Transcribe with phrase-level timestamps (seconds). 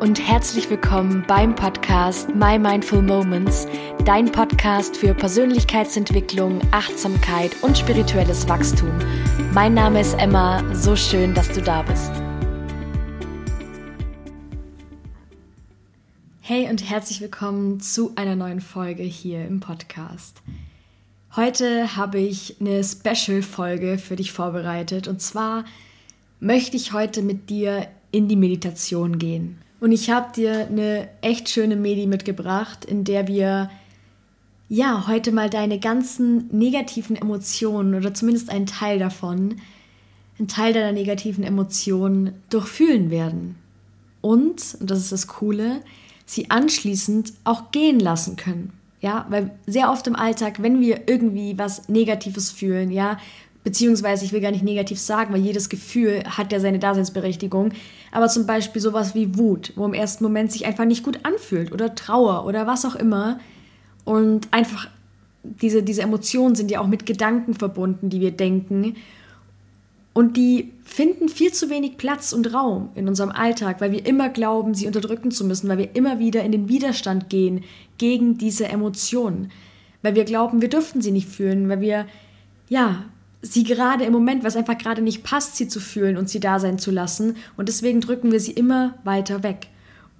[0.00, 3.66] und herzlich willkommen beim Podcast My Mindful Moments,
[4.04, 8.92] dein Podcast für Persönlichkeitsentwicklung, Achtsamkeit und spirituelles Wachstum.
[9.52, 12.12] Mein Name ist Emma, so schön, dass du da bist.
[16.42, 20.42] Hey und herzlich willkommen zu einer neuen Folge hier im Podcast.
[21.34, 25.64] Heute habe ich eine Special-Folge für dich vorbereitet und zwar
[26.38, 29.58] möchte ich heute mit dir in die Meditation gehen.
[29.80, 33.70] Und ich habe dir eine echt schöne Medi mitgebracht, in der wir
[34.68, 39.56] ja heute mal deine ganzen negativen Emotionen oder zumindest einen Teil davon,
[40.38, 43.56] einen Teil deiner negativen Emotionen durchfühlen werden.
[44.20, 45.80] Und, und das ist das Coole,
[46.26, 48.72] sie anschließend auch gehen lassen können.
[49.00, 53.18] Ja, weil sehr oft im Alltag, wenn wir irgendwie was Negatives fühlen, ja,
[53.68, 57.72] beziehungsweise ich will gar nicht negativ sagen, weil jedes Gefühl hat ja seine Daseinsberechtigung,
[58.10, 61.70] aber zum Beispiel sowas wie Wut, wo im ersten Moment sich einfach nicht gut anfühlt
[61.70, 63.40] oder Trauer oder was auch immer.
[64.06, 64.88] Und einfach
[65.42, 68.96] diese, diese Emotionen sind ja auch mit Gedanken verbunden, die wir denken.
[70.14, 74.30] Und die finden viel zu wenig Platz und Raum in unserem Alltag, weil wir immer
[74.30, 77.64] glauben, sie unterdrücken zu müssen, weil wir immer wieder in den Widerstand gehen
[77.98, 79.50] gegen diese Emotionen,
[80.00, 82.06] weil wir glauben, wir dürften sie nicht fühlen, weil wir
[82.70, 83.04] ja
[83.42, 86.58] sie gerade im Moment, was einfach gerade nicht passt, sie zu fühlen und sie da
[86.58, 87.36] sein zu lassen.
[87.56, 89.68] Und deswegen drücken wir sie immer weiter weg.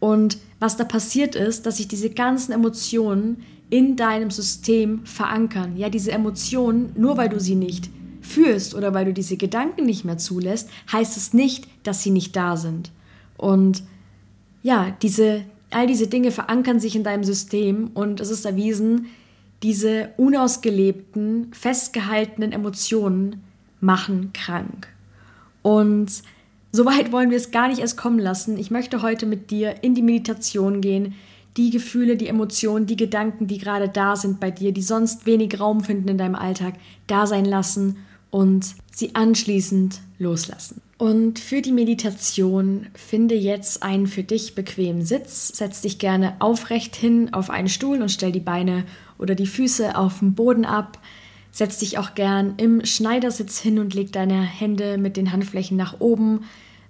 [0.00, 5.76] Und was da passiert ist, dass sich diese ganzen Emotionen in deinem System verankern.
[5.76, 7.90] Ja, diese Emotionen, nur weil du sie nicht
[8.22, 12.36] fühlst oder weil du diese Gedanken nicht mehr zulässt, heißt es nicht, dass sie nicht
[12.36, 12.90] da sind.
[13.36, 13.82] Und
[14.62, 19.06] ja, diese, all diese Dinge verankern sich in deinem System und es ist erwiesen,
[19.62, 23.42] diese unausgelebten, festgehaltenen Emotionen
[23.80, 24.88] machen krank.
[25.62, 26.22] Und
[26.70, 28.58] so weit wollen wir es gar nicht erst kommen lassen.
[28.58, 31.14] Ich möchte heute mit dir in die Meditation gehen,
[31.56, 35.58] die Gefühle, die Emotionen, die Gedanken, die gerade da sind bei dir, die sonst wenig
[35.58, 36.74] Raum finden in deinem Alltag,
[37.06, 37.96] da sein lassen
[38.30, 40.80] und sie anschließend loslassen.
[40.98, 45.48] Und für die Meditation finde jetzt einen für dich bequemen Sitz.
[45.48, 48.84] Setz dich gerne aufrecht hin auf einen Stuhl und stell die Beine
[49.18, 50.98] oder die Füße auf dem Boden ab.
[51.50, 56.00] Setz dich auch gern im Schneidersitz hin und leg deine Hände mit den Handflächen nach
[56.00, 56.44] oben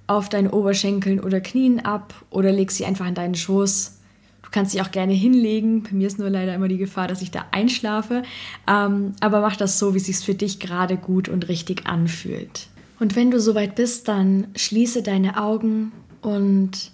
[0.07, 3.99] auf deine Oberschenkeln oder Knien ab oder leg sie einfach in deinen Schoß.
[4.43, 5.83] Du kannst dich auch gerne hinlegen.
[5.83, 8.23] Bei mir ist nur leider immer die Gefahr, dass ich da einschlafe.
[8.67, 12.69] Ähm, aber mach das so, wie es sich für dich gerade gut und richtig anfühlt.
[12.99, 16.91] Und wenn du soweit bist, dann schließe deine Augen und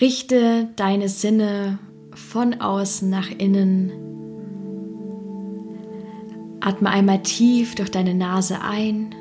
[0.00, 1.78] richte deine Sinne
[2.14, 4.23] von außen nach innen
[6.66, 9.14] Atme einmal tief durch deine Nase ein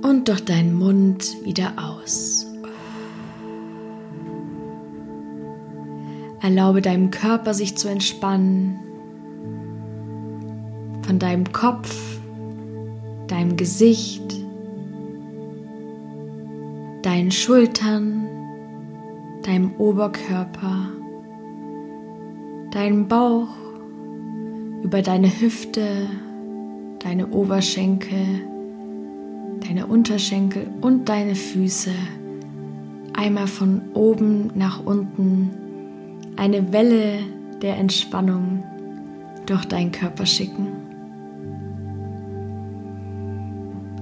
[0.00, 2.46] und durch deinen Mund wieder aus.
[6.40, 8.78] Erlaube deinem Körper sich zu entspannen,
[11.02, 12.20] von deinem Kopf,
[13.26, 14.22] deinem Gesicht,
[17.02, 18.28] deinen Schultern,
[19.42, 20.92] deinem Oberkörper,
[22.70, 23.48] deinem Bauch
[24.82, 26.08] über deine Hüfte,
[27.00, 28.42] deine Oberschenkel,
[29.66, 31.92] deine Unterschenkel und deine Füße
[33.12, 35.50] einmal von oben nach unten
[36.36, 37.18] eine Welle
[37.60, 38.62] der Entspannung
[39.46, 40.68] durch deinen Körper schicken.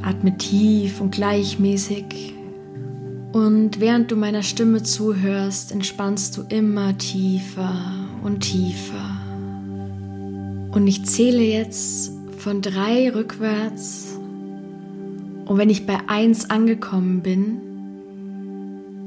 [0.02, 2.34] Atme tief und gleichmäßig
[3.32, 7.74] und während du meiner Stimme zuhörst, entspannst du immer tiefer
[8.22, 9.15] und tiefer.
[10.76, 14.18] Und ich zähle jetzt von drei rückwärts.
[15.46, 17.62] Und wenn ich bei eins angekommen bin,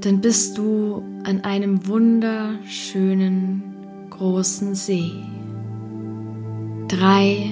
[0.02, 3.62] dann bist du an einem wunderschönen
[4.09, 5.12] großen See.
[6.88, 7.48] Drei,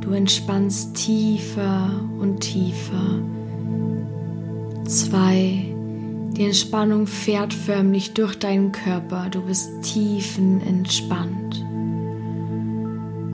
[0.00, 3.22] du entspannst tiefer und tiefer.
[4.84, 5.72] Zwei,
[6.36, 9.28] die Entspannung fährt förmlich durch deinen Körper.
[9.30, 11.64] Du bist tiefenentspannt.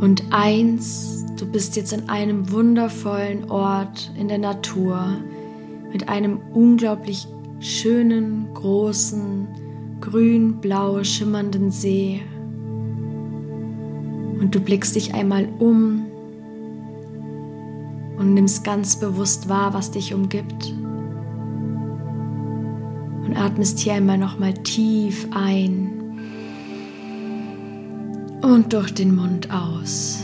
[0.00, 5.18] Und eins, du bist jetzt an einem wundervollen Ort in der Natur
[5.92, 7.28] mit einem unglaublich
[7.60, 9.46] schönen, großen,
[10.00, 12.22] grün-blau schimmernden See.
[14.40, 16.06] Und du blickst dich einmal um
[18.16, 20.72] und nimmst ganz bewusst wahr, was dich umgibt.
[23.26, 25.89] Und atmest hier einmal nochmal tief ein
[28.42, 30.22] und durch den Mund aus.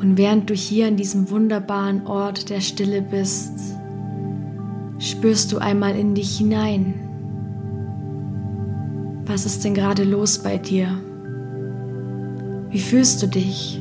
[0.00, 3.52] Und während du hier an diesem wunderbaren Ort der Stille bist,
[4.98, 6.94] spürst du einmal in dich hinein.
[9.26, 10.88] Was ist denn gerade los bei dir?
[12.70, 13.80] Wie fühlst du dich?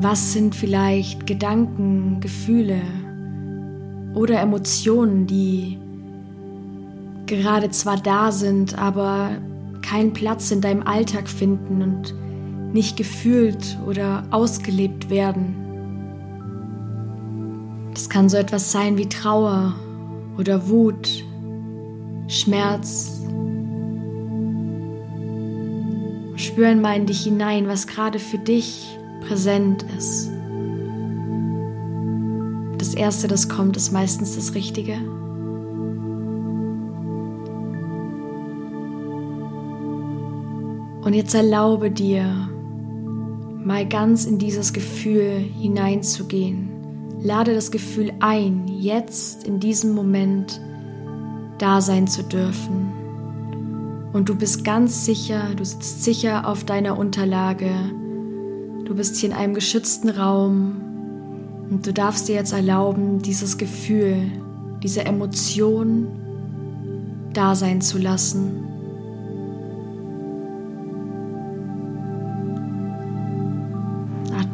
[0.00, 2.80] Was sind vielleicht Gedanken, Gefühle
[4.14, 5.78] oder Emotionen, die
[7.26, 9.30] gerade zwar da sind, aber
[9.82, 12.14] keinen Platz in deinem Alltag finden und
[12.72, 15.62] nicht gefühlt oder ausgelebt werden?
[17.94, 19.74] Das kann so etwas sein wie Trauer
[20.36, 21.24] oder Wut,
[22.28, 23.22] Schmerz.
[26.36, 30.30] Spür einmal in dich hinein, was gerade für dich präsent ist.
[32.76, 34.98] Das Erste, das kommt, ist meistens das Richtige.
[41.06, 42.50] Und jetzt erlaube dir,
[43.64, 46.68] mal ganz in dieses Gefühl hineinzugehen.
[47.22, 50.60] Lade das Gefühl ein, jetzt in diesem Moment
[51.56, 52.92] da sein zu dürfen.
[54.12, 57.70] Und du bist ganz sicher, du sitzt sicher auf deiner Unterlage
[58.86, 60.76] Du bist hier in einem geschützten Raum
[61.68, 64.30] und du darfst dir jetzt erlauben, dieses Gefühl,
[64.80, 66.06] diese Emotion
[67.32, 68.75] da sein zu lassen.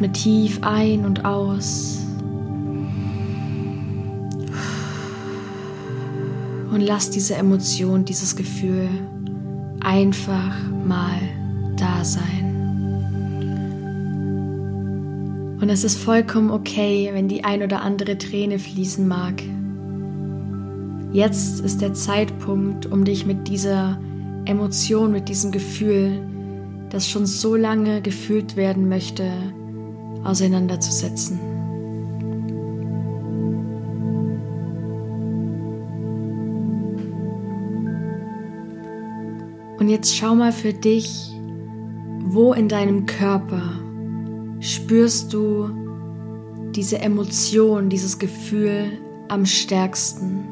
[0.02, 2.00] Atme tief ein und aus.
[6.72, 8.88] Und lass diese Emotion, dieses Gefühl
[9.81, 11.20] einfach mal
[11.76, 12.49] da sein.
[15.60, 19.40] Und es ist vollkommen okay, wenn die ein oder andere Träne fließen mag.
[21.12, 24.00] Jetzt ist der Zeitpunkt, um dich mit dieser
[24.46, 26.20] Emotion, mit diesem Gefühl,
[26.90, 29.31] das schon so lange gefühlt werden möchte,
[30.24, 31.40] auseinanderzusetzen.
[39.78, 41.32] Und jetzt schau mal für dich,
[42.24, 43.62] wo in deinem Körper
[44.60, 45.70] spürst du
[46.74, 48.92] diese Emotion, dieses Gefühl
[49.28, 50.44] am stärksten.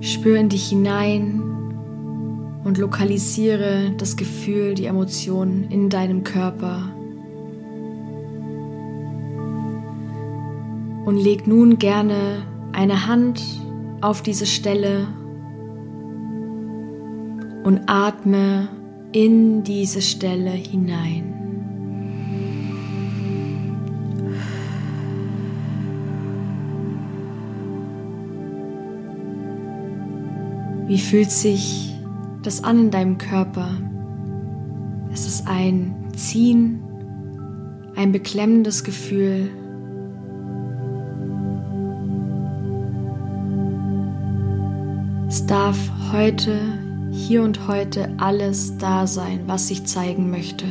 [0.00, 1.42] Spür in dich hinein
[2.62, 6.88] und lokalisiere das Gefühl, die Emotion in deinem Körper.
[11.04, 13.42] Und leg nun gerne eine Hand
[14.00, 15.06] auf diese Stelle
[17.64, 18.68] und atme
[19.12, 21.34] in diese Stelle hinein.
[30.86, 31.94] Wie fühlt sich
[32.42, 33.70] das an in deinem Körper?
[35.12, 36.82] Es ist ein Ziehen,
[37.96, 39.48] ein beklemmendes Gefühl.
[45.44, 45.76] Es darf
[46.10, 46.58] heute,
[47.12, 50.64] hier und heute alles da sein, was sich zeigen möchte.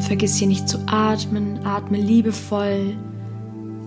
[0.00, 2.94] vergiss hier nicht zu atmen, atme liebevoll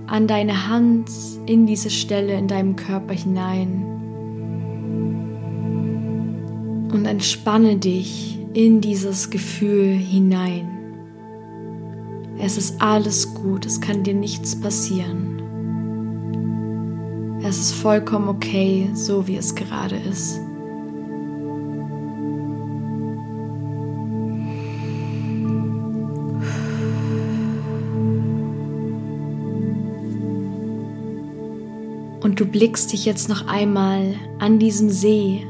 [0.08, 1.12] an deine Hand
[1.46, 3.84] in diese Stelle in deinem Körper hinein
[6.92, 10.77] und entspanne dich in dieses Gefühl hinein.
[12.40, 15.42] Es ist alles gut, es kann dir nichts passieren.
[17.44, 20.40] Es ist vollkommen okay, so wie es gerade ist.
[32.22, 35.48] Und du blickst dich jetzt noch einmal an diesem See,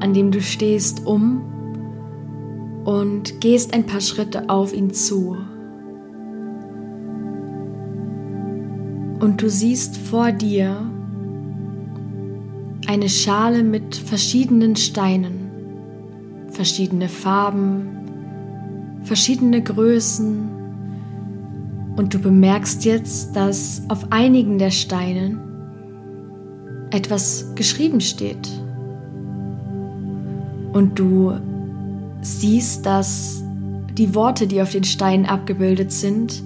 [0.00, 1.42] an dem du stehst, um
[2.84, 5.36] und gehst ein paar Schritte auf ihn zu.
[9.18, 10.90] Und du siehst vor dir
[12.86, 15.50] eine Schale mit verschiedenen Steinen,
[16.50, 17.88] verschiedene Farben,
[19.02, 20.48] verschiedene Größen.
[21.96, 25.40] Und du bemerkst jetzt, dass auf einigen der Steinen
[26.90, 28.48] etwas geschrieben steht.
[30.72, 31.32] Und du
[32.20, 33.42] siehst, dass
[33.96, 36.42] die Worte, die auf den Steinen abgebildet sind,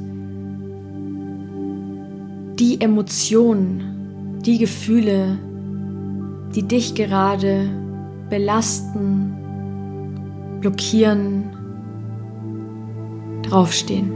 [2.61, 5.39] die Emotionen, die Gefühle,
[6.55, 7.71] die dich gerade
[8.29, 9.35] belasten,
[10.61, 11.45] blockieren,
[13.43, 14.13] draufstehen.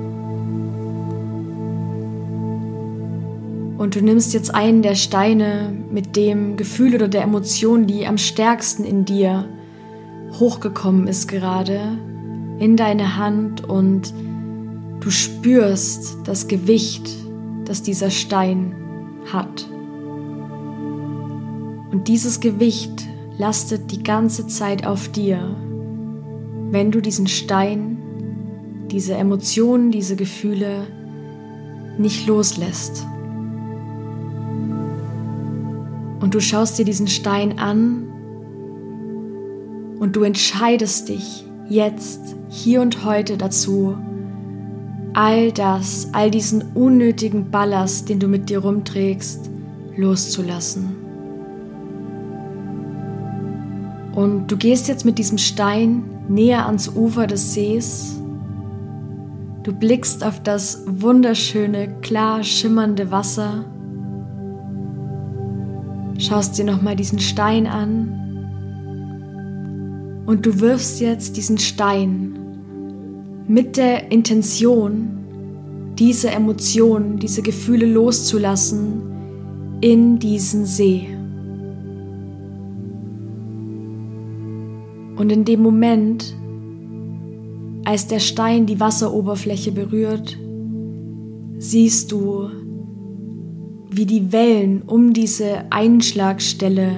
[3.79, 8.19] Und du nimmst jetzt einen der Steine mit dem Gefühl oder der Emotion, die am
[8.19, 9.49] stärksten in dir
[10.39, 11.81] hochgekommen ist gerade,
[12.59, 14.13] in deine Hand und
[15.01, 17.24] du spürst das Gewicht,
[17.65, 18.75] das dieser Stein
[19.33, 19.69] hat.
[21.91, 23.07] Und dieses Gewicht
[23.39, 25.57] lastet die ganze Zeit auf dir,
[26.71, 27.99] wenn du diesen Stein,
[28.91, 30.87] diese Emotionen, diese Gefühle
[31.99, 33.07] nicht loslässt.
[36.21, 38.09] Und du schaust dir diesen Stein an
[39.99, 43.97] und du entscheidest dich jetzt, hier und heute dazu,
[45.15, 49.49] all das, all diesen unnötigen Ballast, den du mit dir rumträgst,
[49.97, 50.97] loszulassen.
[54.15, 58.21] Und du gehst jetzt mit diesem Stein näher ans Ufer des Sees.
[59.63, 63.65] Du blickst auf das wunderschöne, klar schimmernde Wasser.
[66.19, 68.21] Schaust dir nochmal diesen Stein an.
[70.27, 72.44] Und du wirfst jetzt diesen Stein
[73.47, 79.03] mit der Intention, diese Emotionen, diese Gefühle loszulassen
[79.81, 81.07] in diesen See.
[85.17, 86.35] Und in dem Moment,
[87.85, 90.37] als der Stein die Wasseroberfläche berührt,
[91.59, 92.49] siehst du,
[93.91, 96.91] wie die Wellen um diese Einschlagstelle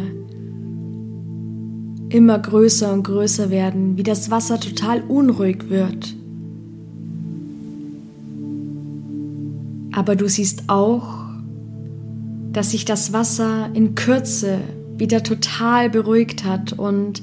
[2.09, 6.17] immer größer und größer werden, wie das Wasser total unruhig wird.
[9.97, 11.25] Aber du siehst auch,
[12.53, 14.61] dass sich das Wasser in Kürze
[14.99, 17.23] wieder total beruhigt hat und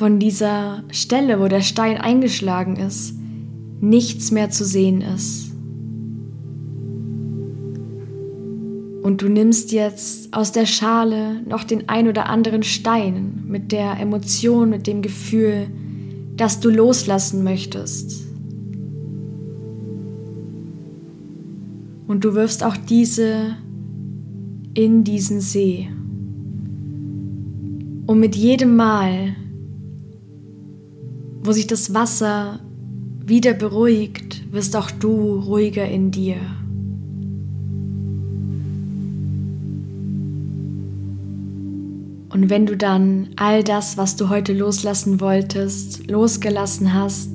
[0.00, 3.14] von dieser Stelle, wo der Stein eingeschlagen ist,
[3.80, 5.52] nichts mehr zu sehen ist.
[9.04, 14.00] Und du nimmst jetzt aus der Schale noch den ein oder anderen Stein mit der
[14.00, 15.68] Emotion, mit dem Gefühl,
[16.36, 18.31] dass du loslassen möchtest.
[22.12, 23.56] Und du wirfst auch diese
[24.74, 25.88] in diesen See.
[28.06, 29.34] Und mit jedem Mal,
[31.42, 32.60] wo sich das Wasser
[33.24, 36.36] wieder beruhigt, wirst auch du ruhiger in dir.
[42.28, 47.30] Und wenn du dann all das, was du heute loslassen wolltest, losgelassen hast,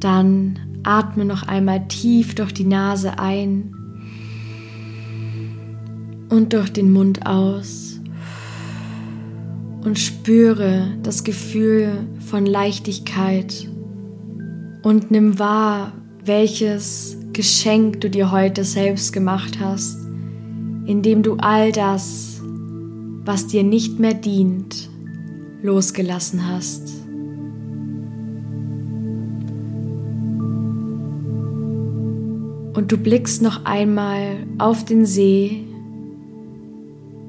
[0.00, 3.74] dann atme noch einmal tief durch die Nase ein
[6.28, 8.00] und durch den Mund aus
[9.84, 13.68] und spüre das Gefühl von Leichtigkeit
[14.82, 15.92] und nimm wahr,
[16.24, 19.98] welches Geschenk du dir heute selbst gemacht hast,
[20.86, 22.40] indem du all das,
[23.24, 24.88] was dir nicht mehr dient,
[25.62, 27.01] losgelassen hast.
[32.74, 35.64] Und du blickst noch einmal auf den See,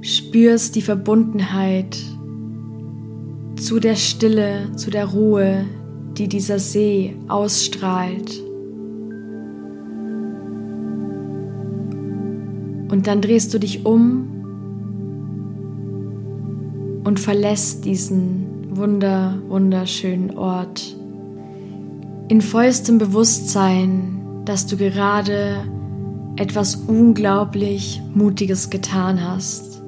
[0.01, 1.97] spürst die Verbundenheit
[3.57, 5.65] zu der Stille, zu der Ruhe,
[6.17, 8.41] die dieser See ausstrahlt.
[12.89, 14.29] Und dann drehst du dich um
[17.03, 18.45] und verlässt diesen
[18.77, 20.95] wunder, wunderschönen Ort
[22.29, 25.63] in vollstem Bewusstsein, dass du gerade
[26.35, 29.81] etwas unglaublich Mutiges getan hast.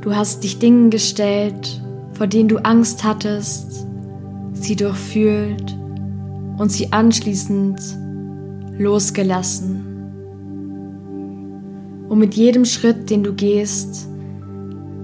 [0.00, 3.86] Du hast dich Dingen gestellt, vor denen du Angst hattest,
[4.52, 5.76] sie durchfühlt
[6.58, 7.80] und sie anschließend
[8.78, 9.84] losgelassen.
[12.08, 14.08] Und mit jedem Schritt, den du gehst,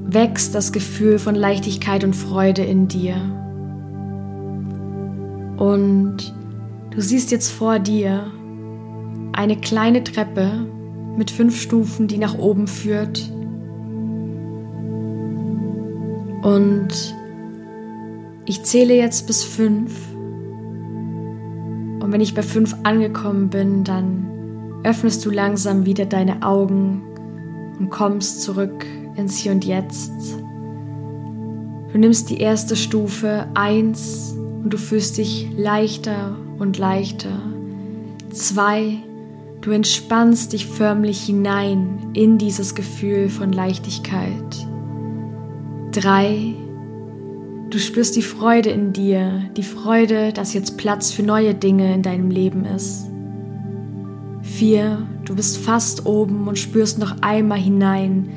[0.06, 3.16] wächst das Gefühl von Leichtigkeit und Freude in dir.
[5.56, 6.34] Und
[6.90, 8.30] du siehst jetzt vor dir
[9.40, 10.66] eine kleine Treppe
[11.16, 13.32] mit fünf Stufen, die nach oben führt
[16.42, 16.88] und
[18.44, 19.92] ich zähle jetzt bis fünf.
[20.12, 24.26] Und wenn ich bei fünf angekommen bin, dann
[24.85, 27.02] öffnest du langsam wieder deine Augen
[27.78, 28.85] und kommst zurück
[29.16, 30.12] ins Hier und Jetzt.
[31.92, 37.40] Du nimmst die erste Stufe eins und du fühlst dich leichter und leichter.
[38.30, 38.99] Zwei,
[39.61, 44.67] du entspannst dich förmlich hinein in dieses Gefühl von Leichtigkeit.
[45.93, 46.55] Drei,
[47.71, 52.02] du spürst die Freude in dir, die Freude, dass jetzt Platz für neue Dinge in
[52.02, 53.07] deinem Leben ist.
[54.43, 58.31] Vier, Du bist fast oben und spürst noch einmal hinein,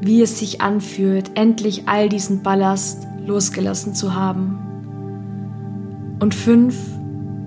[0.00, 4.58] wie es sich anfühlt, endlich all diesen Ballast losgelassen zu haben.
[6.18, 6.76] Und fünf,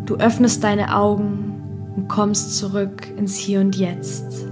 [0.05, 1.44] du öffnest deine Augen
[1.95, 4.45] und kommst zurück ins Hier und Jetzt.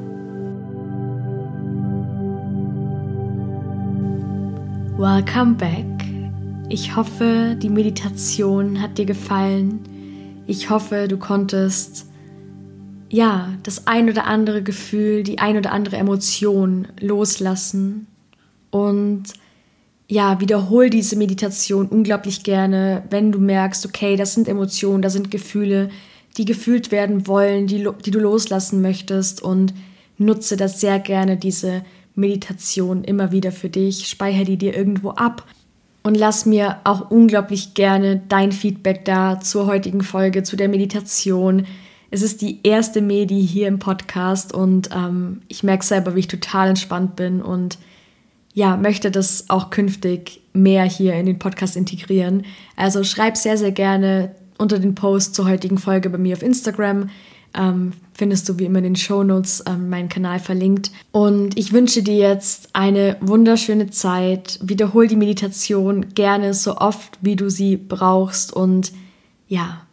[4.98, 5.86] Welcome back.
[6.70, 9.80] Ich hoffe, die Meditation hat dir gefallen.
[10.48, 12.08] Ich hoffe, du konntest
[13.14, 18.08] ja, das ein oder andere Gefühl, die ein oder andere Emotion loslassen
[18.72, 19.26] und
[20.08, 25.30] ja, wiederhol diese Meditation unglaublich gerne, wenn du merkst, okay, das sind Emotionen, das sind
[25.30, 25.90] Gefühle,
[26.38, 29.42] die gefühlt werden wollen, die, die du loslassen möchtest.
[29.42, 29.74] Und
[30.18, 31.84] nutze das sehr gerne, diese
[32.16, 35.48] Meditation immer wieder für dich, speichere die dir irgendwo ab.
[36.04, 41.66] Und lass mir auch unglaublich gerne dein Feedback da zur heutigen Folge, zu der Meditation,
[42.14, 46.28] es ist die erste Medi hier im Podcast und ähm, ich merke selber, wie ich
[46.28, 47.80] total entspannt bin und
[48.54, 52.46] ja, möchte das auch künftig mehr hier in den Podcast integrieren.
[52.76, 57.10] Also schreib sehr, sehr gerne unter den Post zur heutigen Folge bei mir auf Instagram.
[57.56, 60.92] Ähm, findest du wie immer in den Show Notes ähm, meinen Kanal verlinkt.
[61.12, 64.60] Und ich wünsche dir jetzt eine wunderschöne Zeit.
[64.64, 68.54] Wiederhol die Meditation gerne so oft, wie du sie brauchst.
[68.54, 68.92] Und
[69.48, 69.84] ja,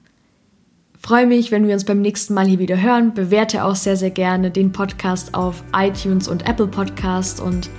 [1.02, 3.14] Freue mich, wenn wir uns beim nächsten Mal hier wieder hören.
[3.14, 7.40] Bewerte auch sehr, sehr gerne den Podcast auf iTunes und Apple Podcast.
[7.40, 7.71] Und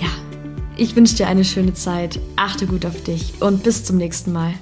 [0.00, 0.08] ja,
[0.78, 2.18] ich wünsche dir eine schöne Zeit.
[2.36, 4.54] Achte gut auf dich und bis zum nächsten Mal.